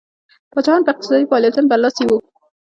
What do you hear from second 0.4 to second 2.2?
پاچاهان په اقتصادي فعالیتونو برلاسي وو.